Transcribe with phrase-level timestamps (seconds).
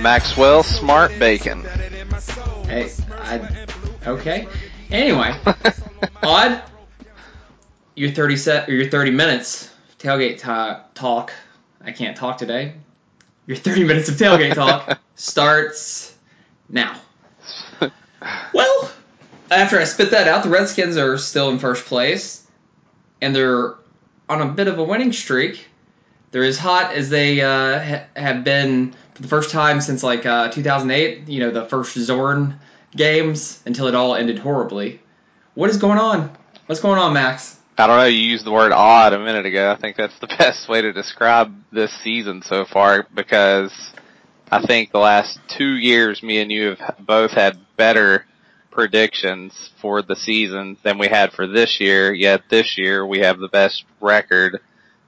[0.00, 1.64] Maxwell Smart Bacon.
[2.66, 3.66] Hey, I,
[4.06, 4.48] okay.
[4.90, 5.34] Anyway,
[6.22, 6.62] Odd,
[7.94, 11.32] your 30 set, or your 30 minutes tailgate ta- talk.
[11.82, 12.74] I can't talk today.
[13.46, 16.14] Your 30 minutes of tailgate talk starts
[16.68, 16.98] now.
[18.52, 18.90] Well,
[19.50, 22.46] after I spit that out, the Redskins are still in first place,
[23.22, 23.76] and they're
[24.28, 25.66] on a bit of a winning streak.
[26.30, 30.50] They're as hot as they uh, ha- have been the first time since like uh,
[30.50, 31.28] 2008.
[31.28, 32.58] You know, the first Zorn
[32.96, 35.00] games until it all ended horribly.
[35.54, 36.36] What is going on?
[36.66, 37.56] What's going on, Max?
[37.78, 39.70] I don't know, you used the word odd a minute ago.
[39.72, 43.72] I think that's the best way to describe this season so far because
[44.50, 48.26] I think the last two years me and you have both had better
[48.70, 53.38] predictions for the season than we had for this year, yet this year we have
[53.38, 54.60] the best record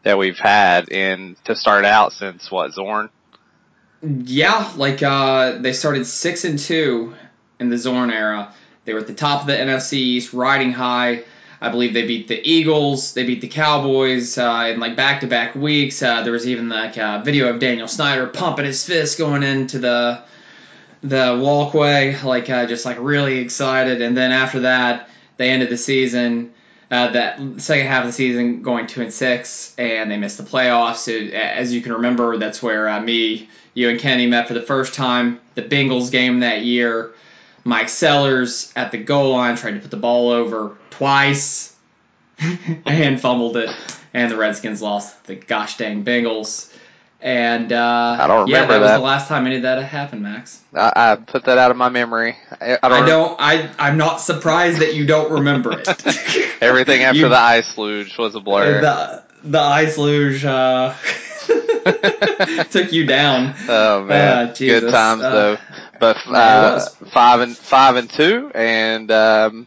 [0.03, 3.11] that we've had in to start out since what, Zorn?
[4.03, 7.15] Yeah, like uh, they started six and two
[7.61, 8.53] in the Zorn era.
[8.85, 11.23] They were at the top of the NFC East, riding high.
[11.61, 15.29] I believe they beat the Eagles, they beat the Cowboys uh, in like back to
[15.29, 16.03] back weeks.
[16.03, 19.79] Uh, there was even like a video of Daniel Snyder pumping his fist going into
[19.79, 20.21] the
[21.03, 24.01] the walkway, like uh, just like really excited.
[24.03, 26.51] And then after that, they ended the season.
[26.93, 30.45] Uh, that second half of the season going two and six, and they missed the
[30.45, 30.97] playoffs.
[30.97, 34.61] So, as you can remember, that's where uh, me, you, and Kenny met for the
[34.61, 35.41] first time.
[35.55, 37.15] The Bengals game that year,
[37.65, 41.75] Mike Sellers at the goal line tried to put the ball over twice
[42.85, 43.71] and fumbled it,
[44.13, 46.71] and the Redskins lost the gosh dang Bengals.
[47.25, 50.23] And uh, I don't yeah, remember that was the last time any of that happened,
[50.23, 50.61] Max.
[50.75, 52.37] I, I put that out of my memory.
[52.61, 53.37] I, I don't, I don't.
[53.41, 55.87] I I'm not surprised that you don't remember it.
[56.61, 58.81] Everything after You- the ice luge was a blur.
[58.81, 60.95] the the ice luge uh,
[62.71, 63.55] took you down.
[63.69, 64.81] Oh man, Jesus.
[64.83, 65.57] good times Uh, though.
[66.01, 66.81] But uh,
[67.13, 69.67] five and five and two, and um,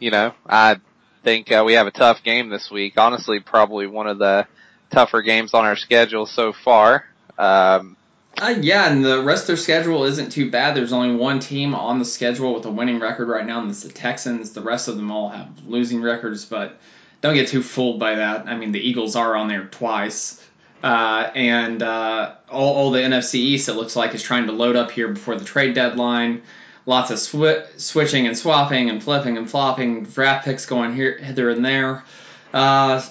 [0.00, 0.76] you know, I
[1.22, 2.94] think uh, we have a tough game this week.
[2.98, 4.46] Honestly, probably one of the
[4.90, 7.06] tougher games on our schedule so far.
[7.38, 7.96] Um,
[8.38, 10.76] Uh, yeah, and the rest of their schedule isn't too bad.
[10.76, 13.82] There's only one team on the schedule with a winning record right now, and it's
[13.82, 14.52] the Texans.
[14.52, 16.78] The rest of them all have losing records, but
[17.22, 18.46] don't get too fooled by that.
[18.46, 20.42] I mean, the Eagles are on there twice.
[20.82, 24.76] Uh, and uh, all, all the NFC East, it looks like, is trying to load
[24.76, 26.42] up here before the trade deadline.
[26.84, 31.48] Lots of swi- switching and swapping and flipping and flopping, draft picks going here, hither
[31.50, 32.04] and there.
[32.52, 33.02] Uh,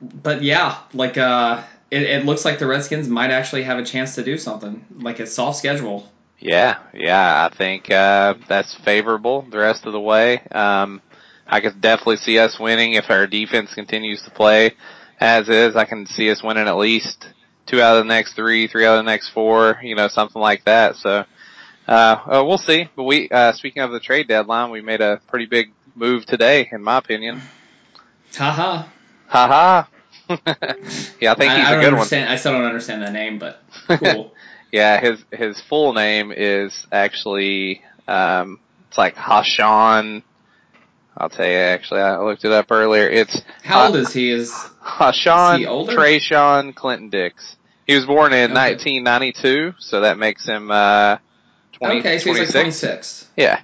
[0.00, 4.16] but yeah, like uh, it, it looks like the Redskins might actually have a chance
[4.16, 6.08] to do something, like a soft schedule.
[6.38, 10.40] yeah, yeah, I think uh, that's favorable the rest of the way.
[10.50, 11.00] Um,
[11.46, 14.72] I could definitely see us winning if our defense continues to play
[15.20, 15.76] as is.
[15.76, 17.28] I can see us winning at least
[17.66, 20.40] two out of the next three, three out of the next four, you know, something
[20.40, 20.96] like that.
[20.96, 21.24] So,
[21.88, 22.88] uh, uh we'll see.
[22.96, 26.68] But we, uh, speaking of the trade deadline, we made a pretty big move today,
[26.70, 27.42] in my opinion.
[28.34, 28.88] Haha.
[29.28, 29.88] Ha ha.
[31.20, 32.28] yeah, I think I, he's I a good one.
[32.28, 34.32] I still don't understand that name, but cool.
[34.72, 40.22] Yeah, his his full name is actually um it's like Hashan.
[41.16, 43.08] I'll tell you actually, I looked it up earlier.
[43.08, 44.30] It's How old is he?
[44.30, 44.50] Is
[44.84, 45.94] Hashan Is?
[45.94, 47.56] Trayshawn Clinton Dix.
[47.86, 48.72] He was born in Okay.
[48.72, 51.18] 1992, so that makes him uh
[51.74, 52.52] 20, okay, so he's like 26.
[52.52, 53.28] 26.
[53.36, 53.60] Yeah.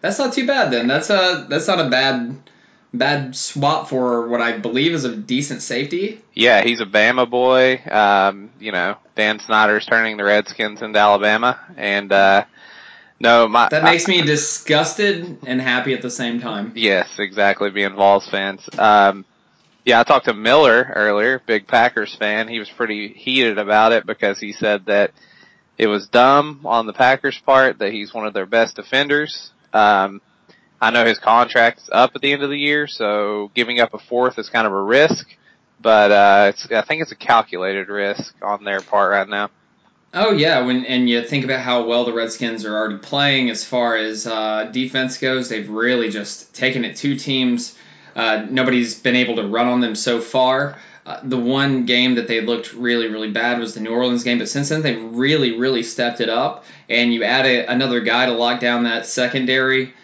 [0.00, 0.86] That's not too bad then.
[0.86, 2.36] That's a that's not a bad
[2.92, 6.20] bad swap for what I believe is a decent safety.
[6.34, 7.80] Yeah, he's a Bama boy.
[7.90, 12.44] Um, you know, Dan Snyder's turning the Redskins into Alabama and uh
[13.20, 16.72] no, my That makes me disgusted and happy at the same time.
[16.76, 17.70] Yes, exactly.
[17.70, 18.68] Being Vols fans.
[18.78, 19.24] Um,
[19.84, 22.46] yeah, I talked to Miller earlier, big Packers fan.
[22.46, 25.12] He was pretty heated about it because he said that
[25.78, 29.50] it was dumb on the Packers' part that he's one of their best defenders.
[29.72, 30.20] Um,
[30.80, 33.98] I know his contract's up at the end of the year, so giving up a
[33.98, 35.26] fourth is kind of a risk,
[35.80, 39.50] but uh, it's, I think it's a calculated risk on their part right now.
[40.14, 43.64] Oh yeah, when and you think about how well the Redskins are already playing as
[43.64, 47.76] far as uh, defense goes, they've really just taken it two teams.
[48.16, 50.78] Uh, nobody's been able to run on them so far.
[51.04, 54.38] Uh, the one game that they looked really, really bad was the New Orleans game,
[54.38, 56.64] but since then they've really, really stepped it up.
[56.88, 59.94] And you add a, another guy to lock down that secondary.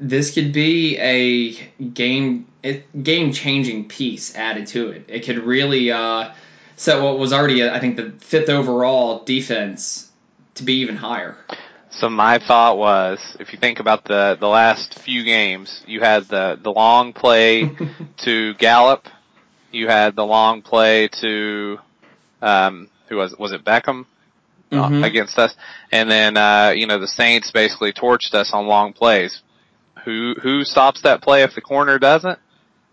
[0.00, 1.52] This could be a
[1.82, 2.46] game
[3.02, 5.04] game changing piece added to it.
[5.08, 6.32] It could really uh,
[6.76, 10.10] set what was already, I think, the fifth overall defense
[10.54, 11.36] to be even higher.
[11.90, 16.24] So my thought was, if you think about the the last few games, you had
[16.28, 17.70] the the long play
[18.24, 19.06] to Gallup,
[19.72, 21.78] You had the long play to,
[22.42, 24.06] um, who was, was it Beckham?
[24.72, 25.52] Uh, against us.
[25.90, 29.42] And then, uh, you know, the Saints basically torched us on long plays.
[30.04, 32.38] Who, who stops that play if the corner doesn't?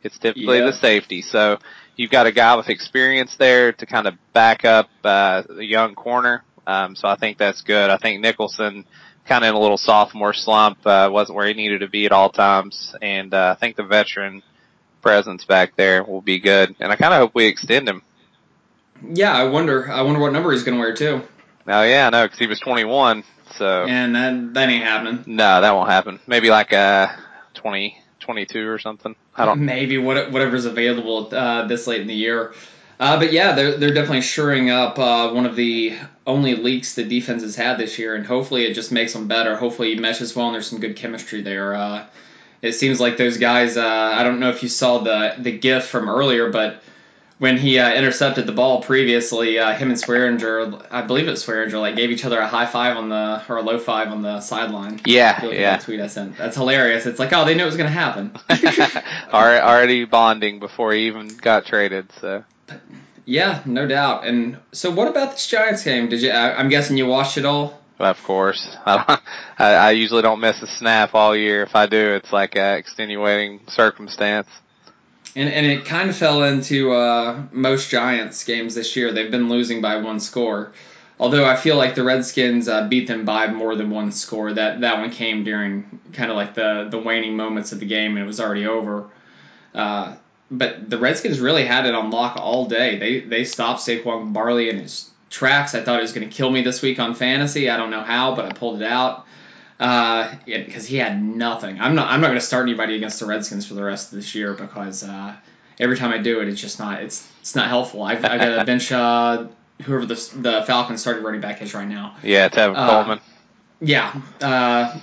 [0.03, 0.65] It's typically Yeah.
[0.67, 1.21] the safety.
[1.21, 1.57] So
[1.95, 5.95] you've got a guy with experience there to kind of back up, uh, the young
[5.95, 6.43] corner.
[6.65, 7.89] Um, so I think that's good.
[7.89, 8.85] I think Nicholson
[9.25, 12.11] kind of in a little sophomore slump, uh, wasn't where he needed to be at
[12.11, 12.95] all times.
[13.01, 14.41] And, uh, I think the veteran
[15.01, 16.75] presence back there will be good.
[16.79, 18.01] And I kind of hope we extend him.
[19.03, 19.91] Yeah, I wonder.
[19.91, 21.21] I wonder what number he's gonna wear too.
[21.67, 23.23] Oh yeah, no, cause he was 21.
[23.55, 23.85] So.
[23.85, 25.23] And that that ain't happening.
[25.25, 26.19] No, that won't happen.
[26.27, 27.07] Maybe like uh
[27.53, 29.15] 20, 22 or something.
[29.35, 29.59] I don't.
[29.65, 32.53] Maybe what, whatever's available uh, this late in the year.
[32.99, 35.95] Uh, but yeah, they're they're definitely shoring up uh, one of the
[36.25, 39.55] only leaks the defense has had this year, and hopefully it just makes them better.
[39.55, 41.75] Hopefully it meshes well, and there's some good chemistry there.
[41.75, 42.05] Uh,
[42.63, 43.77] it seems like those guys.
[43.77, 46.81] Uh, I don't know if you saw the the GIF from earlier, but
[47.39, 51.45] when he uh, intercepted the ball previously, uh, him and Swearinger, I believe it was
[51.45, 54.23] Swearinger, like gave each other a high five on the or a low five on
[54.23, 55.01] the sideline.
[55.05, 55.77] Yeah, If you look at yeah.
[55.77, 56.37] that tweet I sent.
[56.37, 57.05] That's hilarious.
[57.05, 58.31] It's like, oh, they knew it was going to happen.
[59.33, 62.11] Already bonding before he even got traded.
[62.19, 62.43] So
[63.25, 64.25] Yeah, no doubt.
[64.25, 66.09] And so, what about this Giants game?
[66.09, 66.31] Did you?
[66.31, 67.79] I, I'm guessing you watched it all.
[67.99, 69.19] of course, I,
[69.59, 71.63] I, I usually don't miss a snap all year.
[71.63, 74.47] If I do, it's like a extenuating circumstance.
[75.37, 79.13] And and it kind of fell into uh, most Giants games this year.
[79.13, 80.71] They've been losing by one score.
[81.19, 84.51] Although I feel like the Redskins uh, beat them by more than one score.
[84.51, 88.17] That that one came during kind of like the the waning moments of the game,
[88.17, 89.11] and it was already over.
[89.75, 90.15] Uh,
[90.49, 92.97] but the Redskins really had it on lock all day.
[92.97, 95.75] They they stopped Saquon Barkley in his tracks.
[95.75, 97.69] I thought he was going to kill me this week on fantasy.
[97.69, 99.27] I don't know how, but I pulled it out
[99.79, 101.79] uh, yeah, because he had nothing.
[101.79, 104.17] I'm not I'm not going to start anybody against the Redskins for the rest of
[104.17, 105.35] this year because uh,
[105.79, 108.03] every time I do it, it's just not it's it's not helpful.
[108.03, 109.47] I've, I've got to bench uh,
[109.83, 112.15] whoever the the Falcons started running back is right now.
[112.23, 113.19] Yeah, Tevin Uh, Coleman.
[113.79, 114.19] Yeah.
[114.41, 114.99] Uh,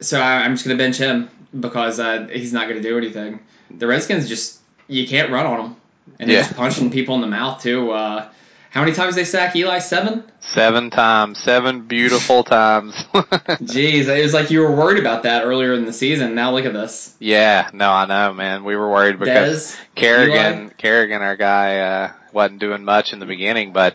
[0.00, 1.28] so I, I'm just going to bench him
[1.58, 3.40] because uh, he's not going to do anything.
[3.70, 5.76] The Redskins just you can't run on them,
[6.18, 6.42] and they're Yeah.
[6.44, 7.90] just punching people in the mouth too.
[7.90, 8.28] Uh,
[8.74, 9.78] how many times they sack Eli?
[9.78, 10.24] Seven.
[10.40, 12.94] Seven times, seven beautiful times.
[13.14, 16.34] Jeez, it was like you were worried about that earlier in the season.
[16.34, 17.14] Now look at this.
[17.20, 18.64] yeah, no, I know, man.
[18.64, 20.68] We were worried because Dez, Kerrigan, Eli?
[20.76, 23.94] Kerrigan, our guy, uh, wasn't doing much in the beginning, but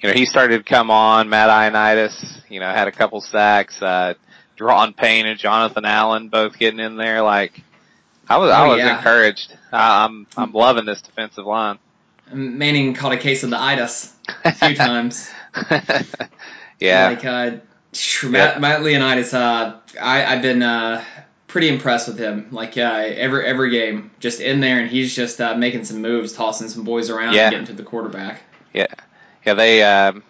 [0.00, 1.28] you know he started to come on.
[1.28, 3.80] Matt Ioannidis, you know, had a couple sacks.
[3.80, 4.14] Uh,
[4.58, 7.22] Da'Ron Payne and Jonathan Allen both getting in there.
[7.22, 7.62] Like
[8.28, 8.96] I was, I Oh, was yeah.
[8.98, 9.56] encouraged.
[9.70, 11.78] I, I'm, I'm loving this defensive line.
[12.32, 14.12] Manning caught a case of the itis
[14.44, 15.28] a few times.
[16.80, 17.50] yeah, Like uh,
[18.28, 21.04] Matt, Matt Ioannidis, uh, I I've been uh,
[21.46, 22.48] pretty impressed with him.
[22.50, 26.32] Like uh, every every game, just in there, and he's just uh, making some moves,
[26.32, 27.44] tossing some boys around, Yeah.
[27.44, 28.42] and getting to the quarterback.
[28.74, 28.86] yeah,
[29.46, 29.54] yeah.
[29.54, 30.22] They, um,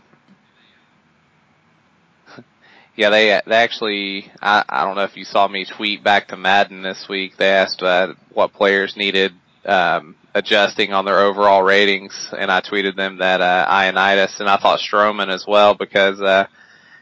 [2.96, 4.30] yeah, they, they actually.
[4.40, 7.36] I, I don't know if you saw me tweet back to Madden this week.
[7.36, 9.34] They asked uh, what players needed
[9.64, 14.56] um, adjusting on their overall ratings, and I tweeted them that uh, Ioannidis, and I
[14.56, 16.20] thought Stroman as well because.
[16.20, 16.46] Uh,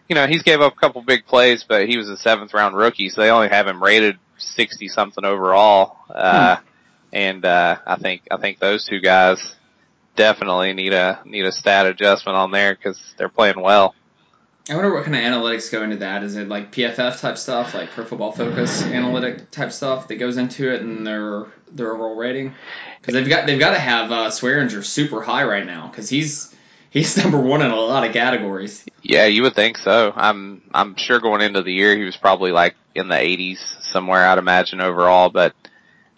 [0.07, 2.77] you know, he's gave up a couple big plays, but he was a seventh round
[2.77, 5.97] rookie, so they only have him rated sixty something overall.
[6.15, 6.57] Uh,
[7.11, 9.39] and, uh, I think, I think those two guys
[10.15, 13.95] definitely need a, need a stat adjustment on there because they're playing well.
[14.69, 16.23] I wonder what kind of analytics go into that.
[16.23, 20.39] Is it like PFF type stuff, like Pro Football Focus analytic type stuff that goes
[20.39, 22.55] into it and their their overall rating?
[23.01, 26.55] Because they've got they've got to have uh, Swearinger super high right now because he's
[26.89, 28.85] he's number one in a lot of categories.
[29.03, 30.13] Yeah, you would think so.
[30.17, 34.27] I'm, I'm sure going into the year he was probably like in the eighties somewhere,
[34.27, 35.55] I'd imagine overall, but,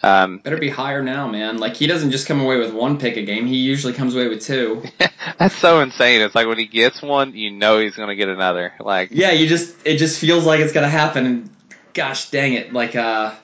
[0.07, 1.59] um, Better be higher now, man.
[1.59, 4.29] Like he doesn't just come away with one pick a game; he usually comes away
[4.29, 4.83] with two.
[5.39, 6.21] that's so insane.
[6.21, 8.73] It's like when he gets one, you know he's going to get another.
[8.81, 11.27] Like, Yeah, you just it just feels like it's gonna happen.
[11.27, 11.51] And
[11.95, 13.35] gosh dang it, like uh,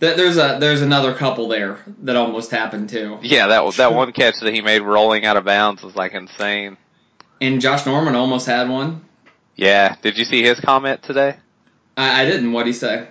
[0.00, 3.18] th- there's a there's another couple there that almost happened too.
[3.22, 6.76] yeah, that, that one catch that he made rolling out of bounds was like insane.
[7.40, 9.06] And Josh Norman almost had one.
[9.56, 9.96] Yeah.
[10.02, 11.36] Did you see his comment today?
[11.96, 12.52] I, I didn't.
[12.52, 13.08] What'd he say?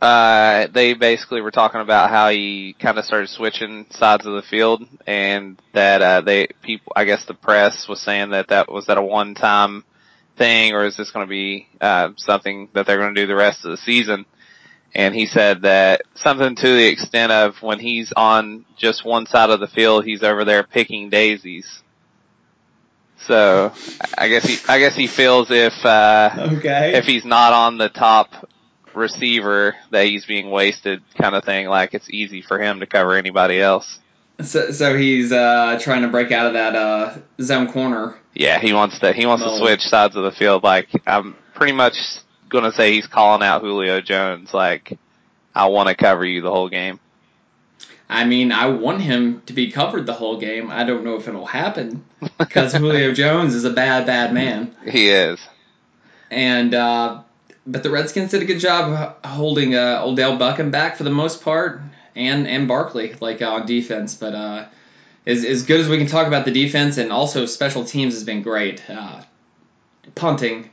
[0.00, 4.42] Uh, they basically were talking about how he kind of started switching sides of the
[4.42, 8.86] field and that, uh, they, people, I guess the press was saying that that was
[8.86, 9.84] that a one time
[10.38, 13.34] thing or is this going to be, uh, something that they're going to do the
[13.34, 14.24] rest of the season?
[14.94, 19.50] And he said that something to the extent of when he's on just one side
[19.50, 21.82] of the field, he's over there picking daisies.
[23.26, 23.70] So
[24.16, 26.94] I guess he, I guess he feels if, uh, Okay.
[26.94, 28.48] if he's not on the top
[28.94, 33.14] receiver that he's being wasted kind of thing, like it's easy for him to cover
[33.14, 33.98] anybody else.
[34.42, 38.16] So, so he's uh, trying to break out of that uh, zone corner.
[38.34, 40.62] Yeah, he wants to he wants to switch sides of the field.
[40.62, 41.94] Like I'm pretty much
[42.48, 44.54] gonna say he's calling out Julio Jones.
[44.54, 44.98] Like
[45.54, 47.00] I want to cover you the whole game.
[48.08, 50.68] I mean, I want him to be covered the whole game.
[50.68, 52.04] I don't know if it'll happen
[52.38, 54.74] because Julio Jones is a bad, bad man.
[54.84, 55.38] He is.
[56.28, 57.22] And uh,
[57.66, 61.42] but the Redskins did a good job holding uh, Odell Beckham back for the most
[61.42, 61.80] part,
[62.16, 64.14] and and Barkley like uh, on defense.
[64.14, 64.64] But uh,
[65.26, 68.24] as as good as we can talk about the defense, and also special teams has
[68.24, 68.82] been great.
[68.88, 69.22] Uh,
[70.14, 70.70] punting,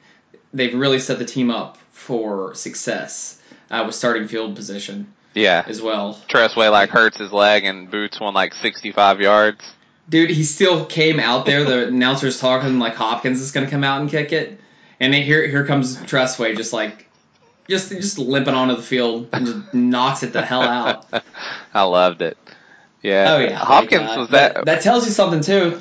[0.54, 3.40] they've really set the team up for success
[3.70, 5.64] uh, with starting field position Yeah.
[5.68, 6.20] as well.
[6.28, 9.62] Tress Way like hurts his leg and Boots one like 65 yards.
[10.10, 11.66] Dude, he still came out there.
[11.66, 14.60] The announcers talking like Hopkins is going to come out and kick it,
[15.00, 17.06] and then here here comes Tress Way just like
[17.70, 21.06] just just limping onto the field and just knocks it the hell out.
[21.74, 22.38] I loved it.
[23.04, 23.36] Yeah.
[23.36, 24.66] Oh yeah, Hopkins like, uh, was that, that.
[24.66, 25.78] That tells you something too.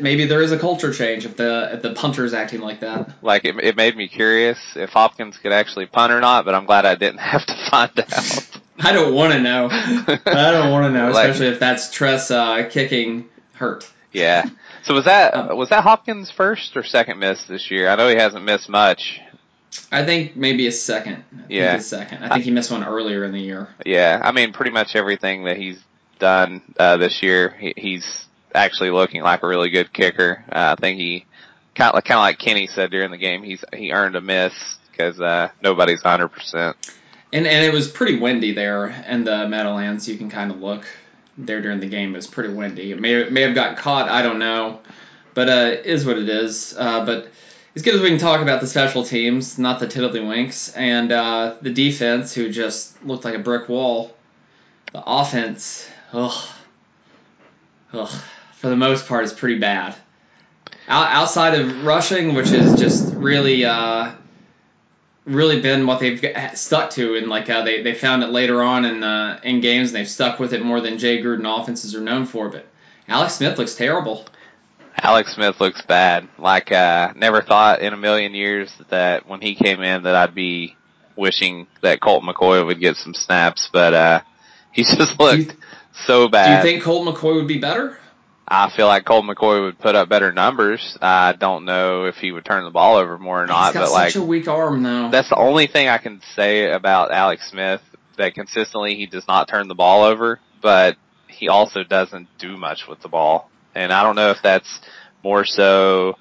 [0.00, 3.10] Maybe there is a culture change if the if the punter's acting like that.
[3.22, 6.64] like it, it made me curious if Hopkins could actually punt or not, but I'm
[6.64, 8.48] glad I didn't have to find out.
[8.80, 9.68] I don't want to know.
[9.72, 13.88] I don't want to know, Like- especially if that's Tress uh, kicking hurt.
[14.12, 14.48] Yeah.
[14.84, 17.88] So was that Um, was that Hopkins' first or second miss this year?
[17.88, 19.20] I know he hasn't missed much.
[19.90, 21.24] I think maybe a second.
[21.32, 21.74] I think Yeah.
[21.76, 22.22] a second.
[22.22, 23.68] I think he missed one earlier in the year.
[23.84, 25.80] Yeah, I mean pretty much everything that he's
[26.18, 30.44] done uh, this year, he, he's actually looking like a really good kicker.
[30.50, 31.24] Uh, I think he
[31.74, 34.52] kind of kind of like Kenny said during the game, he's he earned a miss
[34.92, 36.76] because uh, nobody's hundred percent.
[37.32, 40.08] And and it was pretty windy there in the Meadowlands.
[40.08, 40.84] You can kind of look
[41.36, 42.14] there during the game.
[42.14, 42.92] It was pretty windy.
[42.92, 44.08] It may may have got caught.
[44.08, 44.80] I don't know,
[45.34, 46.74] but uh, is what it is.
[46.76, 47.28] Uh, but
[47.74, 51.56] as good as we can talk about the special teams, not the tiddlywinks, and uh,
[51.60, 54.14] the defense, who just looked like a brick wall.
[54.92, 56.48] The offense, ugh,
[57.92, 58.22] ugh,
[58.52, 59.96] for the most part, is pretty bad.
[60.86, 63.64] Out, outside of rushing, which is just really.
[63.64, 64.12] Uh,
[65.24, 66.22] really been what they've
[66.54, 69.90] stuck to, and like uh, they they found it later on in uh, in games,
[69.90, 72.48] and they've stuck with it more than Jay Gruden offenses are known for.
[72.48, 72.66] But
[73.08, 74.26] Alex Smith looks terrible.
[75.02, 76.28] Alex Smith looks bad.
[76.38, 80.34] Like uh, never thought in a million years that when he came in that I'd
[80.34, 80.76] be
[81.16, 84.20] wishing that Colt McCoy would get some snaps, but uh,
[84.72, 85.58] he just looked you-
[86.06, 86.62] so bad.
[86.62, 87.98] Do you think Colt McCoy would be better?
[88.46, 90.98] I feel like Colt McCoy would put up better numbers.
[91.00, 93.86] I don't know if he would turn the ball over more or not, He's got
[93.86, 95.10] but like such a weak arm though.
[95.10, 97.80] that's the only thing I can say about Alex Smith
[98.18, 100.96] that consistently he does not turn the ball over, but
[101.26, 103.50] he also doesn't do much with the ball.
[103.74, 104.80] And I don't know if that's
[105.24, 106.16] more so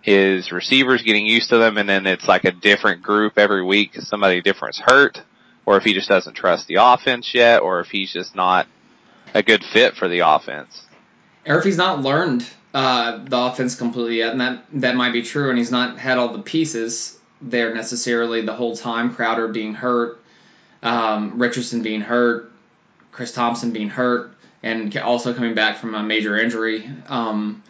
[0.00, 3.92] his receivers getting used to them and then it's like a different group every week
[3.92, 5.20] because somebody different's hurt,
[5.66, 8.66] or if he just doesn't trust the offense yet, or if he's just not
[9.34, 10.82] a good fit for the offense.
[11.48, 15.22] Or if he's not learned uh, the offense completely yet, and that that might be
[15.22, 19.14] true, and he's not had all the pieces there necessarily the whole time.
[19.14, 20.20] Crowder being hurt,
[20.82, 22.52] um, Richardson being hurt,
[23.10, 26.88] Chris Thompson being hurt, and also coming back from a major injury.
[27.06, 27.62] Um,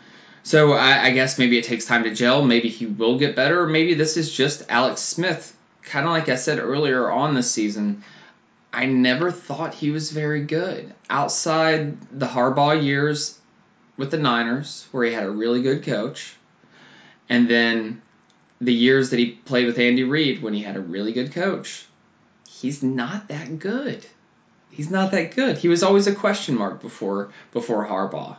[0.42, 2.44] so I, I guess maybe it takes time to gel.
[2.44, 3.66] Maybe he will get better.
[3.66, 5.54] Maybe this is just Alex Smith.
[5.82, 8.02] Kind of like I said earlier on this season,
[8.72, 10.92] I never thought he was very good.
[11.08, 13.38] Outside the Harbaugh years
[13.98, 16.34] with the Niners, where he had a really good coach,
[17.28, 18.00] and then
[18.60, 21.84] the years that he played with Andy Reid when he had a really good coach,
[22.48, 24.06] he's not that good.
[24.70, 25.58] He's not that good.
[25.58, 28.36] He was always a question mark before before Harbaugh.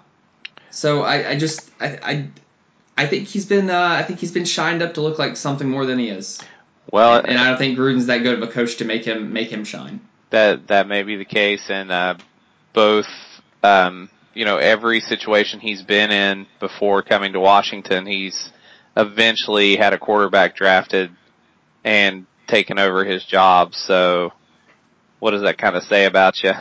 [0.72, 2.28] So I, I just I, I
[2.98, 5.68] I think he's been uh, I think he's been shined up to look like something
[5.70, 6.40] more than he is.
[6.92, 9.52] Well, And I don't think Gruden's that good of a coach to make him make
[9.52, 10.00] him shine.
[10.32, 12.16] that that may be the case and uh
[12.74, 13.08] both
[13.64, 18.52] um you know every situation he's been in before coming to Washington he's
[18.96, 21.12] eventually had a quarterback drafted
[21.84, 24.32] and taken over his job so
[25.20, 26.54] what does that kind of say about you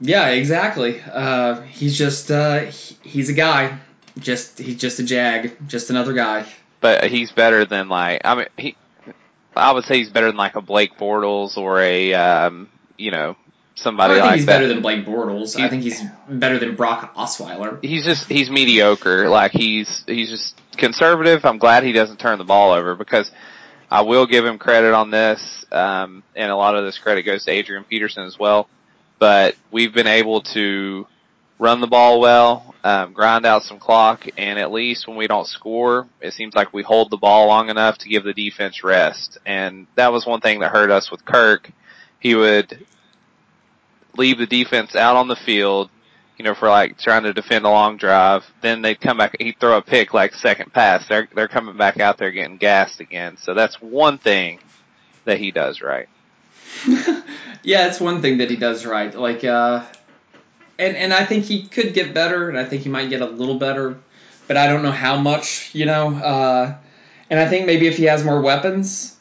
[0.00, 1.00] Yeah, exactly.
[1.00, 2.66] Uh, he's just uh,
[3.02, 3.78] he's a guy.
[4.18, 6.46] Just he's just a jag, just another guy.
[6.80, 8.76] but he's better than like I mean he
[9.56, 13.36] I would say he's better than like a Blake Bortles or a um you know
[13.80, 15.58] I somebody don't think like he's that better than Blake Bortles.
[15.58, 17.82] I think he's better than Brock Osweiler.
[17.84, 19.28] he's just he's mediocre.
[19.28, 21.44] Like he's he's just conservative.
[21.44, 23.30] I'm glad he doesn't turn the ball over because
[23.90, 27.44] I will give him credit on this, um, and a lot of this credit goes
[27.44, 28.68] to Adrian Peterson as well.
[29.18, 31.06] But we've been able to
[31.58, 35.46] run the ball well, um, grind out some clock, and at least when we don't
[35.46, 39.38] score, it seems like we hold the ball long enough to give the defense rest.
[39.44, 41.70] And that was one thing that hurt us with Kirk.
[42.20, 42.86] He would
[44.18, 45.90] leave the defense out on the field.
[46.36, 48.44] you know, for like trying to defend a long drive.
[48.60, 51.06] Then they'd come back, he'd throw a pick like second pass.
[51.08, 53.36] They're, they're coming back out there getting gassed again.
[53.38, 54.60] So that's one thing
[55.24, 56.08] that he does right.
[57.64, 59.12] yeah, it's one thing that he does right.
[59.12, 59.84] Like, uh,
[60.78, 63.26] and, and I think he could get better and I think he might get a
[63.26, 63.98] little better,
[64.46, 66.76] but I don't know how much, you know, uh,
[67.30, 69.17] and I think maybe if he has more weapons,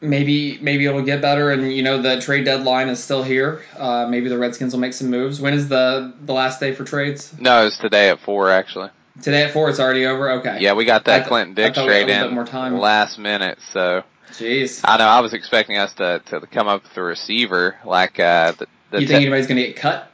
[0.00, 1.50] maybe maybe it'll get better.
[1.50, 3.64] And you know the trade deadline is still here.
[3.76, 5.40] Uh, maybe the Redskins will make some moves.
[5.40, 7.32] When is the the last day for trades?
[7.38, 8.90] No, it's today at four actually.
[9.22, 10.30] Today at four, it's already over.
[10.32, 10.58] Okay.
[10.60, 12.78] Yeah, we got that th- Clinton Dix trade in more time.
[12.78, 13.58] last minute.
[13.72, 14.02] So.
[14.32, 14.80] Jeez.
[14.84, 15.06] I know.
[15.06, 18.52] I was expecting us to to come up with a receiver like uh.
[18.52, 20.10] The, the you think te- anybody's going to get cut?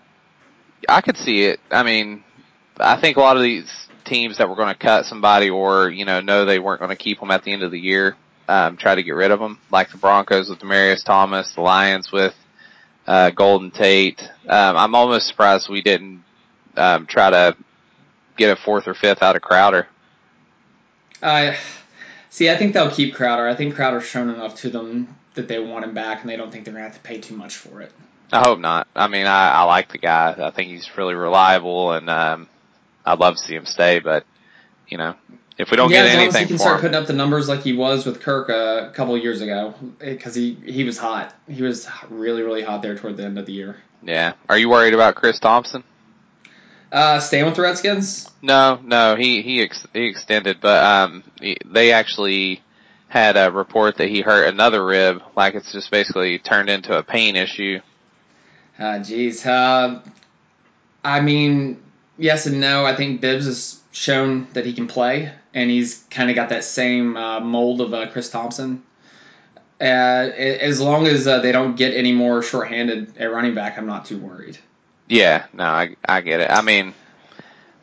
[0.88, 1.60] I could see it.
[1.70, 2.22] I mean,
[2.76, 3.70] I think a lot of these
[4.04, 6.96] teams that were going to cut somebody or you know know they weren't going to
[6.96, 8.16] keep them at the end of the year
[8.48, 12.10] um, try to get rid of them, like the Broncos with Demaryius Thomas, the Lions
[12.12, 12.34] with
[13.06, 14.22] uh, Golden Tate.
[14.48, 16.24] Um, I'm almost surprised we didn't
[16.76, 17.56] um, try to
[18.36, 19.86] get a fourth or fifth out of Crowder.
[21.22, 21.56] I
[22.30, 22.50] see.
[22.50, 23.48] I think they'll keep Crowder.
[23.48, 26.50] I think Crowder's shown enough to them that they want him back, and they don't
[26.50, 27.92] think they're gonna have to pay too much for it.
[28.32, 28.88] I hope not.
[28.94, 30.34] I mean, I, I like the guy.
[30.38, 32.48] I think he's really reliable, and um,
[33.04, 33.98] I'd love to see him stay.
[34.00, 34.24] But
[34.88, 35.14] you know,
[35.58, 37.72] if we don't yeah, get anything, he can start putting up the numbers like he
[37.72, 41.34] was with Kirk a couple years ago, because he he was hot.
[41.48, 43.76] He was really really hot there toward the end of the year.
[44.02, 44.32] Yeah.
[44.48, 45.84] Are you worried about Chris Thompson?
[46.90, 48.28] Uh, staying with the Redskins?
[48.42, 49.16] No, no.
[49.16, 52.60] He he ex- he extended, but um, he, they actually
[53.08, 55.22] had a report that he hurt another rib.
[55.36, 57.80] Like it's just basically turned into a pain issue.
[58.78, 59.46] Uh, jeez.
[59.46, 60.00] Uh,
[61.04, 61.82] I mean,
[62.18, 62.84] yes and no.
[62.84, 66.64] I think Bibbs has shown that he can play and he's kind of got that
[66.64, 68.82] same uh, mold of uh, Chris Thompson.
[69.80, 73.86] Uh, as long as uh, they don't get any more shorthanded at running back, I'm
[73.86, 74.58] not too worried.
[75.08, 76.50] Yeah, no, I I get it.
[76.50, 76.94] I mean,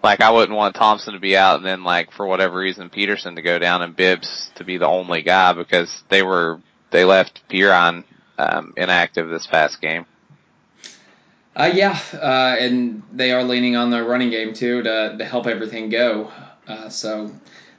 [0.02, 3.36] like I wouldn't want Thompson to be out and then like for whatever reason Peterson
[3.36, 7.48] to go down and Bibbs to be the only guy because they were they left
[7.50, 8.06] Perine
[8.38, 10.06] um, inactive this past game.
[11.60, 15.46] Uh, yeah, uh, and they are leaning on the running game too to to help
[15.46, 16.32] everything go.
[16.66, 17.30] Uh, so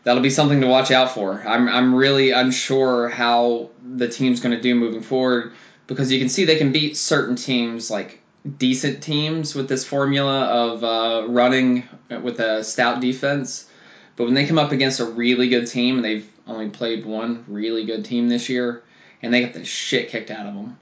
[0.04, 1.42] that'll be something to watch out for.
[1.48, 5.52] I'm I'm really unsure how the team's going to do moving forward
[5.86, 8.20] because you can see they can beat certain teams like
[8.58, 11.88] decent teams with this formula of uh, running
[12.22, 13.66] with a stout defense.
[14.14, 17.46] But when they come up against a really good team, and they've only played one
[17.48, 18.82] really good team this year,
[19.22, 20.78] and they get the shit kicked out of them.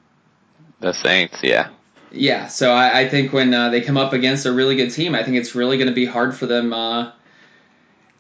[0.81, 1.69] The Saints, yeah.
[2.11, 5.15] Yeah, so I, I think when uh, they come up against a really good team,
[5.15, 7.13] I think it's really going to be hard for them uh,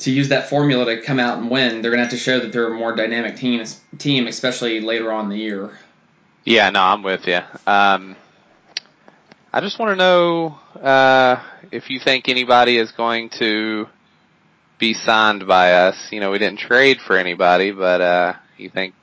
[0.00, 2.40] to use that formula to come out and win, they're going to have to show
[2.40, 3.64] that they're a more dynamic team,
[3.98, 5.78] team, especially later on in the year.
[6.44, 7.40] Yeah, no, I'm with you.
[7.66, 8.16] Um,
[9.52, 13.88] I just want to know uh, if you think anybody is going to
[14.78, 16.12] be signed by us.
[16.12, 18.94] You know, we didn't trade for anybody, but uh, you think,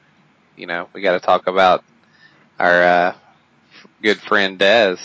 [0.55, 1.83] you know, we got to talk about
[2.57, 3.15] our uh,
[4.05, 4.99] good friend Dez.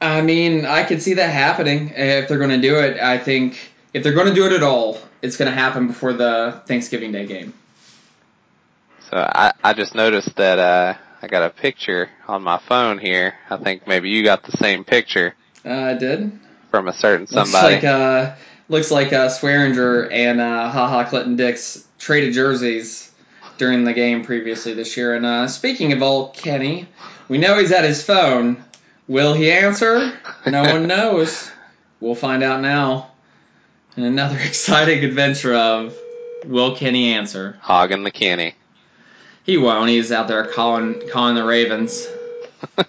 [0.00, 2.98] I mean, I could see that happening if they're going to do it.
[2.98, 6.14] I think if they're going to do it at all, it's going to happen before
[6.14, 7.52] the Thanksgiving Day game.
[9.10, 13.34] So I I just noticed that uh I got a picture on my phone here.
[13.50, 15.34] I think maybe you got the same picture.
[15.64, 16.32] Uh, I did.
[16.70, 17.74] From a certain somebody.
[17.74, 18.34] Looks like uh
[18.70, 23.11] looks like uh Swearinger and uh haha Clinton Dix traded jerseys
[23.62, 25.14] during the game previously this year.
[25.14, 26.88] And uh speaking of old Kenny,
[27.28, 28.64] we know he's at his phone.
[29.06, 30.12] Will he answer?
[30.44, 31.48] No one knows.
[32.00, 33.12] We'll find out now
[33.94, 35.96] and another exciting adventure of
[36.44, 37.56] Will Kenny answer?
[37.60, 38.56] Hogging the Kenny.
[39.44, 39.90] He won't.
[39.90, 42.08] He's out there calling calling the Ravens.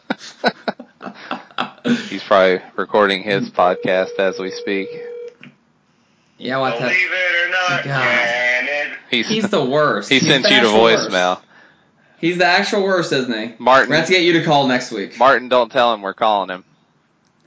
[2.09, 4.89] He's probably recording his podcast as we speak.
[6.39, 8.52] Yeah, what Believe it or not, God.
[9.13, 10.09] He's, he's the worst.
[10.09, 11.35] He sent you to voicemail.
[11.35, 11.47] Worst.
[12.19, 13.55] He's the actual worst, isn't he?
[13.59, 13.89] Martin.
[13.89, 15.17] We're going to get you to call next week.
[15.19, 16.63] Martin, don't tell him we're calling him.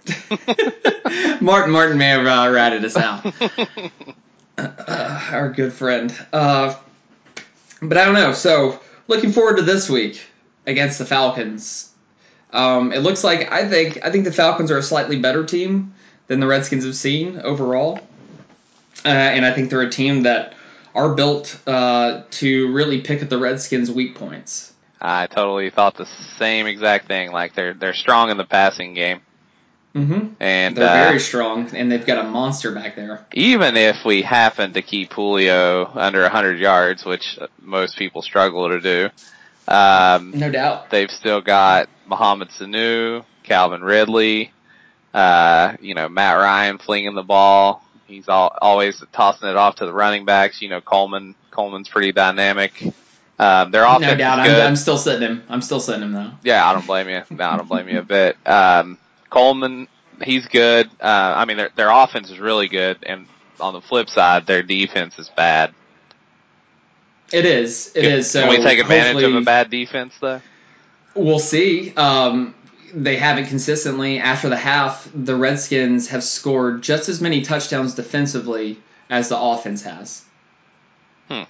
[1.41, 3.27] Martin Martin may have uh, ratted us out.
[4.59, 6.19] Uh, our good friend.
[6.33, 6.75] Uh,
[7.83, 8.33] but I don't know.
[8.33, 10.27] So looking forward to this week
[10.67, 11.93] against the Falcons.
[12.53, 15.95] Um, it looks like I think I think the Falcons are a slightly better team
[16.27, 17.99] than the Redskins have seen overall,
[19.05, 20.55] uh, and I think they're a team that
[20.97, 24.73] are built uh, to really pick at the Redskins' weak points.
[25.01, 27.31] I totally thought the same exact thing.
[27.31, 29.21] Like they're they're strong in the passing game.
[29.95, 30.35] Mm-hmm.
[30.41, 33.27] And they're uh, very strong, and they've got a monster back there.
[33.33, 38.81] Even if we happen to keep Julio under 100 yards, which most people struggle to
[38.81, 39.09] do,
[39.69, 44.53] um, no doubt, they've still got Mohamed Sanu, Calvin Ridley,
[45.15, 47.83] Uh, you know, Matt Ryan flinging the ball.
[48.07, 50.63] He's all, always tossing it off to the running backs.
[50.63, 52.83] You know, Coleman, Coleman's pretty dynamic.
[53.39, 54.39] Um, their offense no doubt.
[54.41, 54.61] is good.
[54.61, 55.43] I'm, I'm still sitting him.
[55.49, 56.31] I'm still sitting him though.
[56.43, 57.23] Yeah, I don't blame you.
[57.31, 58.37] No, I don't blame you a bit.
[58.47, 59.89] Um, Coleman,
[60.23, 60.87] he's good.
[61.01, 63.27] Uh, I mean, their their offense is really good, and
[63.61, 65.75] on the flip side, their defense is bad.
[67.33, 67.93] It is.
[67.95, 68.31] It can, is.
[68.31, 70.41] So can we take advantage of a bad defense, though?
[71.15, 71.95] We'll see.
[71.95, 72.55] Um,
[72.95, 74.19] they haven't consistently.
[74.19, 78.79] After the half, the Redskins have scored just as many touchdowns defensively
[79.11, 80.23] as the offense has.
[81.29, 81.43] Hmm.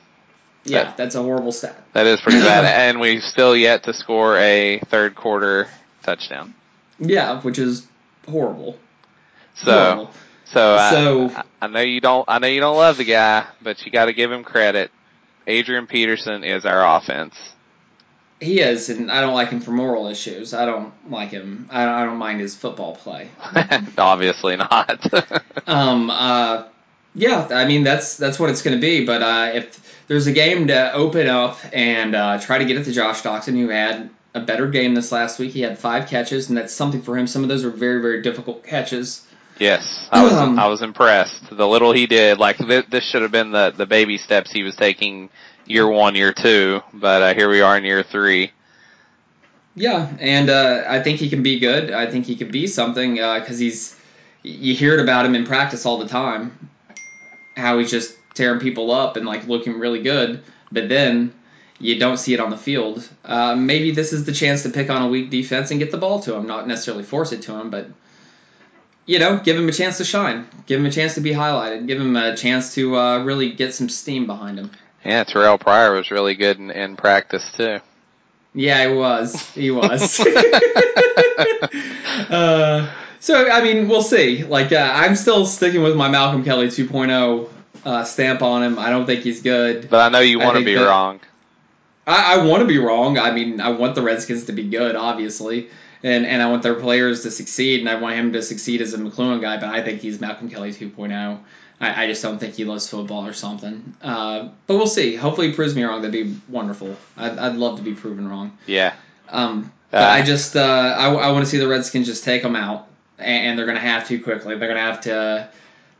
[0.65, 1.77] Yeah, That- that's a horrible stat.
[1.93, 5.69] That is pretty bad, and we've still yet to score a third quarter
[6.03, 6.55] touchdown.
[6.99, 7.87] Yeah, which is
[8.29, 8.79] horrible.
[9.65, 10.11] So, Horrible.
[10.47, 13.85] so, So- I, I know you don't, I know you don't love the guy, but
[13.85, 14.91] you got to give him credit.
[15.47, 17.35] Adrian Peterson is our offense.
[18.41, 20.53] He is, and I don't like him for moral issues.
[20.53, 21.69] I don't like him.
[21.71, 23.31] I don't, I don't mind his football play.
[23.99, 25.05] Obviously not.
[25.67, 26.65] Um, uh,
[27.15, 29.05] yeah, I mean that's that's what it's going to be.
[29.05, 32.85] But uh, if there's a game to open up and uh, try to get it
[32.85, 36.49] to Josh Doctson, who had a better game this last week, he had five catches,
[36.51, 37.27] and that's something for him.
[37.27, 39.27] Some of those were very very difficult catches.
[39.59, 41.49] yes, I was, Um, I was impressed.
[41.51, 44.63] The little he did, like th- this should have been the the baby steps he
[44.63, 45.31] was taking
[45.67, 48.53] year one, year two, but uh, here we are in year three.
[49.75, 51.91] Yeah, and uh, I think he can be good.
[51.91, 53.95] I think he could be something because he's
[54.43, 56.71] you hear it about him in practice all the time,
[57.57, 61.33] how he's just tearing people up and like looking really good, but then
[61.79, 63.07] you don't see it on the field.
[63.25, 65.99] Uh, maybe this is the chance to pick on a weak defense and get the
[65.99, 67.89] ball to him, not necessarily force it to him, but
[69.05, 71.87] you know, give him a chance to shine, give him a chance to be highlighted,
[71.87, 74.71] give him a chance to uh, really get some steam behind him.
[75.07, 77.79] Yeah, Terrell Pryor was really good in, in practice too.
[78.53, 79.51] Yeah, he was.
[79.51, 80.19] He was.
[82.29, 82.91] uh,
[83.21, 84.43] so I mean, we'll see.
[84.43, 87.49] Like, uh, I'm still sticking with my Malcolm Kelly 2.0
[87.85, 88.81] uh, stamp on him.
[88.81, 89.89] I don't think he's good.
[89.89, 91.21] But I know you want to be that- wrong.
[92.05, 93.17] I, I want to be wrong.
[93.17, 95.69] I mean, I want the Redskins to be good, obviously,
[96.03, 98.93] and and I want their players to succeed, and I want him to succeed as
[98.95, 99.59] a McCloughan guy.
[99.59, 101.39] But I think he's Malcolm Kelly 2.0.
[101.81, 103.95] I, I just don't think he loves football or something.
[104.03, 105.15] Uh, but we'll see.
[105.17, 106.03] Hopefully, he proves me wrong.
[106.03, 106.97] That'd be wonderful.
[107.17, 108.57] I'd, I'd love to be proven wrong.
[108.67, 108.95] Yeah.
[109.29, 112.43] Um, but Uh, I just uh, I, I want to see the Redskins just take
[112.43, 114.57] them out, and, and they're going to have to quickly.
[114.57, 115.49] They're going to have to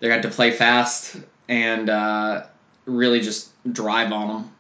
[0.01, 1.17] they're going to play fast
[1.49, 2.45] and uh,
[2.85, 4.51] really just drive on them.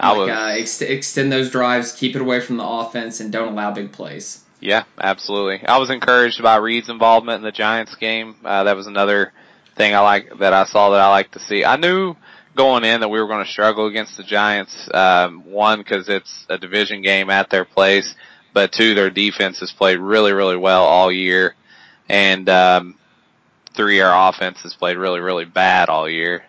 [0.00, 0.28] I Like, was.
[0.30, 3.90] uh, ex- extend those drives, keep it away from the offense, and don't allow big
[3.92, 4.40] plays.
[4.60, 5.66] Yeah, absolutely.
[5.66, 8.36] I was encouraged by Reed's involvement in the Giants game.
[8.44, 9.32] Uh, that was another
[9.78, 11.64] thing I like that I saw that I like to see.
[11.64, 12.14] I knew
[12.58, 14.90] going in that we were going to struggle against the Giants.
[14.92, 18.14] Um, one because it's a division game at their place,
[18.52, 21.54] but two, their defense has played really, really well all year,
[22.08, 22.98] and um,
[23.74, 26.42] three, our offense has played really, really bad all year.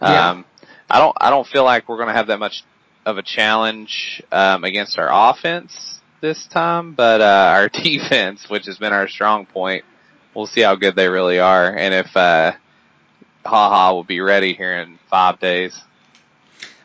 [0.00, 0.30] Yeah.
[0.30, 0.44] Um,
[0.88, 2.62] I don't, I don't feel like we're going to have that much
[3.06, 8.78] of a challenge um, against our offense this time, but uh, our defense, which has
[8.78, 9.84] been our strong point,
[10.34, 12.52] we'll see how good they really are, and if uh,
[13.46, 15.78] Ha Ha will be ready here in five days.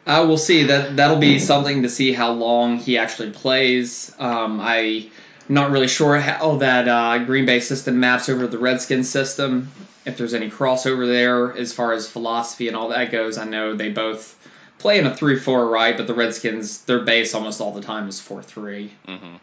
[0.06, 0.64] Uh, we'll see.
[0.64, 4.14] That that'll be something to see how long he actually plays.
[4.18, 5.12] Um, I'm
[5.48, 9.72] not really sure how that uh, Green Bay system maps over the Redskins system.
[10.06, 13.76] If there's any crossover there as far as philosophy and all that goes, I know
[13.76, 14.36] they both
[14.80, 15.96] play in a three-four, right?
[15.96, 19.36] But the Redskins, their base almost all the time is four-three, hmm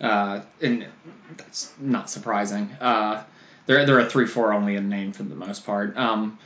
[0.00, 0.86] uh, and
[1.36, 2.70] that's not surprising.
[2.80, 3.22] Uh,
[3.70, 5.96] they're they're a three-four only in name for the most part.
[5.96, 6.38] Um,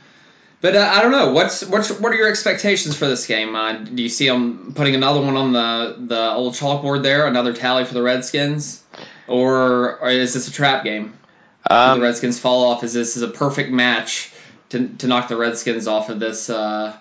[0.61, 1.31] but uh, I don't know.
[1.31, 3.55] What's what's what are your expectations for this game?
[3.55, 7.53] Uh, do you see them putting another one on the the old chalkboard there, another
[7.53, 8.83] tally for the Redskins,
[9.27, 11.17] or, or is this a trap game?
[11.67, 12.83] Um, the Redskins fall off?
[12.83, 14.31] Is this is a perfect match
[14.69, 16.95] to to knock the Redskins off of this uh,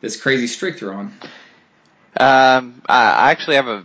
[0.00, 1.12] this crazy streak they're on?
[2.16, 3.84] Um, I actually have a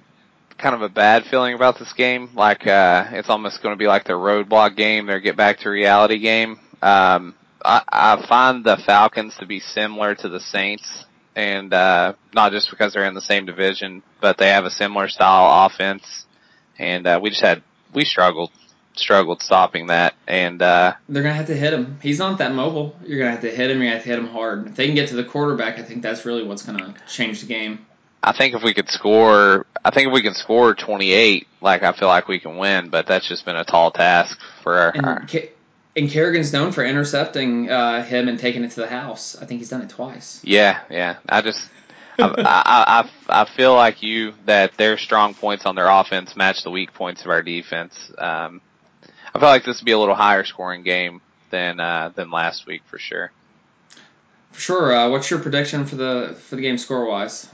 [0.58, 2.30] kind of a bad feeling about this game.
[2.36, 5.70] Like, uh, it's almost going to be like their roadblock game, their get back to
[5.70, 6.60] reality game.
[6.82, 12.52] Um, I, I find the Falcons to be similar to the Saints, and uh, not
[12.52, 16.26] just because they're in the same division, but they have a similar style offense,
[16.78, 17.64] and uh, we just had
[17.94, 18.52] we struggled
[18.98, 22.00] struggled stopping that, and uh, They're gonna have to hit him.
[22.02, 22.96] He's not that mobile.
[23.06, 23.78] You're gonna have to hit him.
[23.78, 24.68] You're gonna have to hit him hard.
[24.68, 27.48] If they can get to the quarterback, I think that's really what's gonna change the
[27.48, 27.86] game.
[28.24, 31.92] I think if we could score, I think if we can score 28, like I
[31.94, 35.20] feel like we can win, but that's just been a tall task for our, our
[35.20, 35.52] And Ca-
[35.96, 39.36] and Kerrigan's known for intercepting uh, him and taking it to the house.
[39.40, 40.42] I think he's done it twice.
[40.44, 41.18] yeah, yeah.
[41.30, 41.70] I just,
[42.20, 46.64] I, I, I, I feel like you that their strong points on their offense match
[46.64, 48.12] the weak points of our defense.
[48.18, 48.62] Um,
[49.34, 52.66] I feel like this would be a little higher scoring game than uh, than last
[52.66, 53.32] week for sure.
[54.52, 54.96] For sure.
[54.96, 57.48] Uh, what's your prediction for the for the game score wise?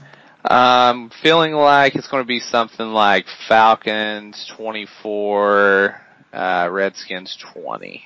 [0.44, 6.00] Um, feeling like it's going to be something like Falcons 24,
[6.32, 8.04] uh, Redskins 20.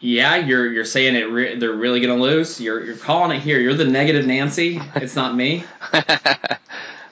[0.00, 1.30] Yeah, you're you're saying it.
[1.30, 2.58] Re- they're really going to lose.
[2.58, 3.60] You're you're calling it here.
[3.60, 4.80] You're the negative Nancy.
[4.96, 5.62] It's not me.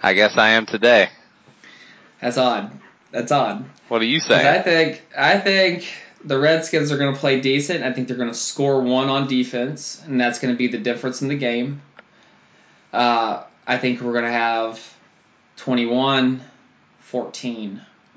[0.02, 1.10] I guess I am today.
[2.20, 2.70] That's odd.
[3.10, 3.66] That's odd.
[3.88, 4.48] What do you say?
[4.48, 5.86] I think I think
[6.24, 7.84] the Redskins are going to play decent.
[7.84, 10.78] I think they're going to score one on defense, and that's going to be the
[10.78, 11.82] difference in the game.
[12.92, 14.80] Uh, I think we're going to have
[15.58, 16.40] 21-14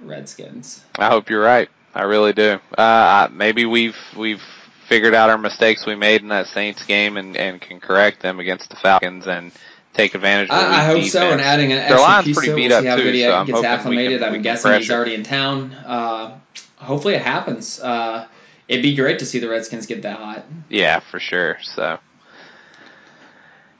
[0.04, 0.84] Redskins.
[0.98, 1.70] I hope you're right.
[1.94, 2.60] I really do.
[2.78, 4.42] Uh, maybe we've we've
[4.88, 8.40] figured out our mistakes we made in that Saints game and, and can correct them
[8.40, 9.52] against the Falcons and
[9.94, 11.32] take advantage of the I, I hope weak so.
[11.32, 13.62] And adding an Their extra line's piece pretty beat up too, so I'm gets hoping
[13.62, 14.20] we acclimated.
[14.20, 15.74] can- I'm can guessing he's already in town.
[15.74, 16.38] Uh,
[16.78, 17.80] hopefully it happens.
[17.80, 18.26] Uh,
[18.70, 20.46] it'd be great to see the Redskins get that hot.
[20.70, 21.58] Yeah, for sure.
[21.64, 22.00] So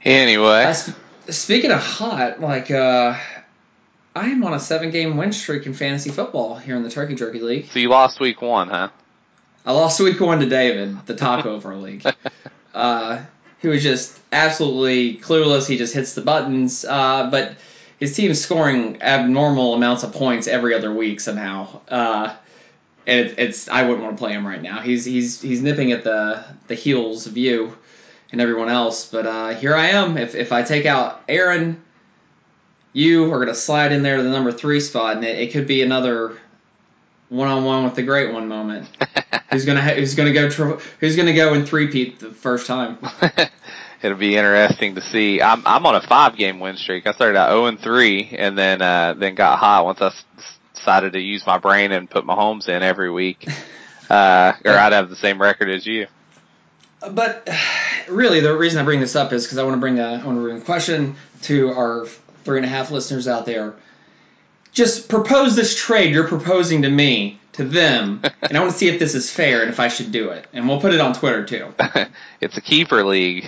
[0.06, 0.98] anyway, Uh, sp-
[1.30, 3.18] speaking of hot, like uh,
[4.16, 7.40] I am on a seven-game win streak in fantasy football here in the Turkey Jerky
[7.40, 7.68] League.
[7.72, 8.90] so you lost week one, huh?
[9.66, 12.06] I lost week one to David, the taco over league.
[12.74, 13.22] Uh,
[13.62, 15.68] he was just absolutely clueless.
[15.68, 17.56] He just hits the buttons, uh, but
[18.00, 21.82] his team's scoring abnormal amounts of points every other week somehow.
[21.90, 22.34] Uh,
[23.06, 24.80] and it, it's I wouldn't want to play him right now.
[24.80, 27.78] He's he's he's nipping at the the heels of you
[28.32, 29.10] and everyone else.
[29.10, 30.18] But uh, here I am.
[30.18, 31.82] If if I take out Aaron,
[32.94, 35.68] you are gonna slide in there to the number three spot, and it, it could
[35.68, 36.38] be another
[37.30, 38.88] one on one with the great one moment.
[39.52, 40.50] Who's gonna ha- Who's gonna go?
[40.50, 42.98] Tr- who's gonna go in three the first time?
[44.02, 45.42] It'll be interesting to see.
[45.42, 47.06] I'm I'm on a five game win streak.
[47.06, 50.24] I started out 0 and 3 and then uh then got hot once I s-
[50.74, 53.48] decided to use my brain and put my homes in every week.
[54.10, 56.08] Uh or I'd have the same record as you.
[57.00, 57.48] But
[58.10, 60.26] really, the reason I bring this up is because I want to bring a I
[60.26, 62.06] want to bring a question to our
[62.44, 63.74] three and a half listeners out there.
[64.74, 68.88] Just propose this trade you're proposing to me to them, and I want to see
[68.88, 70.48] if this is fair and if I should do it.
[70.54, 71.74] And we'll put it on Twitter too.
[72.42, 73.46] it's a keeper league.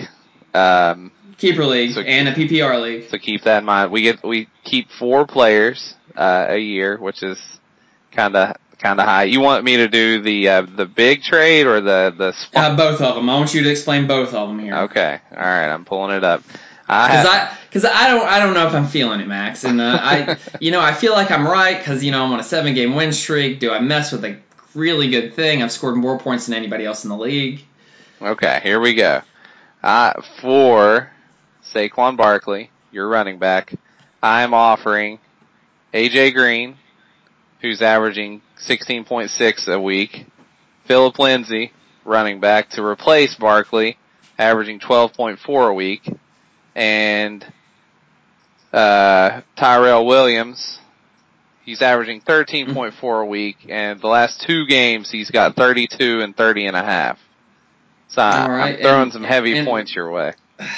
[0.54, 3.08] Um Keeper league So- and a PPR league.
[3.10, 3.90] so keep that in mind.
[3.90, 7.38] We get we keep four players uh a year, which is
[8.78, 9.24] kinda kinda high.
[9.24, 13.00] You want me to do the uh the big trade or the the Uh, both
[13.00, 13.28] of them.
[13.28, 14.74] I want you to explain both of them here.
[14.74, 15.20] Okay.
[15.30, 16.42] All right, I'm pulling it up.
[16.88, 19.64] I Because I, because I don't, I don't know if I'm feeling it, Max.
[19.64, 22.40] And uh, I, you know, I feel like I'm right because you know I'm on
[22.40, 23.58] a seven game win streak.
[23.60, 24.36] Do I mess with a
[24.74, 25.62] really good thing?
[25.62, 27.64] I've scored more points than anybody else in the league.
[28.20, 29.22] Okay, here we go.
[29.82, 31.10] Uh, for
[31.72, 33.74] Saquon Barkley, your running back,
[34.22, 35.18] I'm offering
[35.92, 36.76] AJ Green,
[37.64, 40.26] who's averaging 16.6 a week,
[40.84, 41.72] Phillip Lindsay,
[42.04, 43.96] running back, to replace Barkley,
[44.38, 46.06] averaging 12.4 a week,
[46.74, 47.42] and
[48.70, 50.78] uh, Tyrell Williams,
[51.64, 56.66] he's averaging 13.4 a week, and the last two games he's got 32 and 30
[56.66, 57.18] and a half.
[58.08, 60.34] So right, I'm throwing and- some heavy and- points your way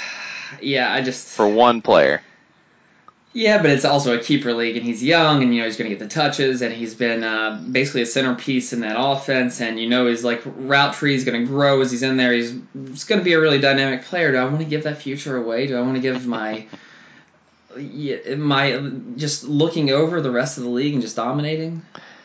[0.62, 2.22] Yeah, I just, for one player.
[3.36, 5.90] Yeah, but it's also a keeper league, and he's young, and you know he's going
[5.90, 9.78] to get the touches, and he's been uh, basically a centerpiece in that offense, and
[9.78, 12.32] you know his like route tree is going to grow as he's in there.
[12.32, 14.32] He's, he's going to be a really dynamic player.
[14.32, 15.66] Do I want to give that future away?
[15.66, 16.66] Do I want to give my
[18.38, 21.82] my just looking over the rest of the league and just dominating?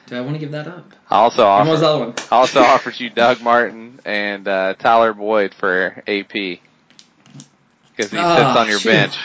[0.08, 0.94] Do I want to give that up?
[1.10, 2.14] I also And what was the other one?
[2.32, 6.60] I also offered you Doug Martin and uh, Tyler Boyd for AP because
[8.12, 8.90] he Oh, sits on your shoot.
[8.90, 9.18] bench.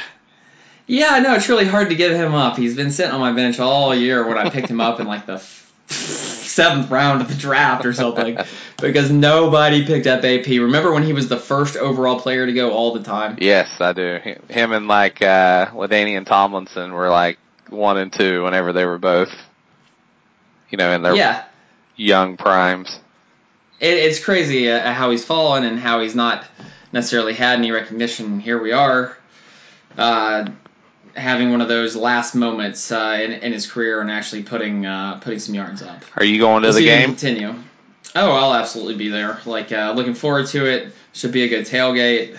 [0.86, 2.56] Yeah, no, it's really hard to give him up.
[2.56, 5.26] He's been sitting on my bench all year when I picked him up in like
[5.26, 8.38] the f- seventh round of the draft or something
[8.80, 10.46] because nobody picked up AP.
[10.46, 13.36] Remember when he was the first overall player to go all the time?
[13.40, 14.20] Yes, I do.
[14.48, 19.32] Him and like uh, LaDainian Tomlinson were like one and two whenever they were both,
[20.70, 21.44] you know, in their Yeah,
[21.96, 23.00] young primes.
[23.80, 26.44] it, it's crazy uh, how he's fallen and how he's not
[26.92, 28.38] necessarily had any recognition.
[28.38, 29.16] Here we are,
[29.98, 30.46] uh,
[31.16, 35.18] having one of those last moments uh, in, in his career and actually putting uh,
[35.20, 36.02] putting some yards up.
[36.16, 37.08] Are you going to We'll the see if we game?
[37.10, 37.54] Continue.
[38.14, 39.40] Oh, I'll absolutely be there.
[39.44, 40.92] Like, uh, looking forward to it.
[41.12, 42.38] Should be a good tailgate.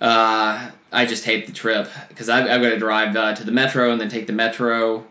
[0.00, 3.52] Uh, I just hate the trip because I've, I've got to drive uh, to the
[3.52, 5.04] metro and then take the metro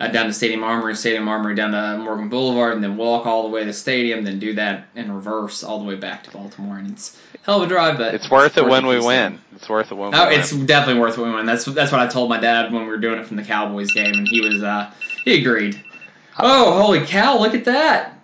[0.00, 3.42] uh, down to Stadium Armory, Stadium Armory down to Morgan Boulevard, and then walk all
[3.44, 6.30] the way to the stadium, then do that in reverse all the way back to
[6.30, 6.76] Baltimore.
[6.78, 9.40] And it's a hell of a drive, but It's worth it when we win.
[9.54, 10.40] It's worth it when we Oh, win.
[10.40, 11.46] it's definitely worth it when we win.
[11.46, 13.92] That's that's what I told my dad when we were doing it from the Cowboys
[13.92, 14.90] game, and he was uh,
[15.24, 15.80] he agreed.
[16.38, 18.18] Oh, holy cow, look at that.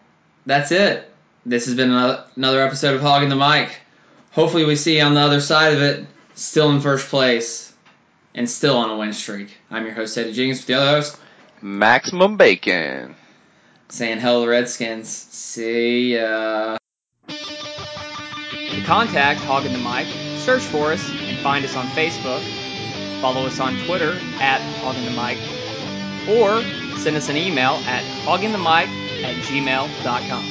[0.47, 1.09] That's it.
[1.47, 3.71] This has been another episode of Hogging the Mic.
[4.33, 7.73] Hopefully, we see you on the other side of it, still in first place
[8.35, 9.57] and still on a win streak.
[9.71, 11.17] I'm your host, Eddie Jenkins, with the other host,
[11.63, 13.15] Maximum Bacon.
[13.89, 15.09] Saying hello, Redskins.
[15.09, 16.79] See ya.
[17.29, 20.07] To contact Hogging the Mic,
[20.39, 22.43] search for us and find us on Facebook.
[23.21, 25.39] Follow us on Twitter at Hogging the Mic.
[26.29, 26.63] Or
[26.99, 28.89] send us an email at hoggingthemic
[29.23, 30.45] at gmail.com.